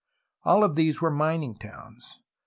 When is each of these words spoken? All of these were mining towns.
All 0.41 0.63
of 0.63 0.73
these 0.73 0.99
were 0.99 1.11
mining 1.11 1.53
towns. 1.53 2.17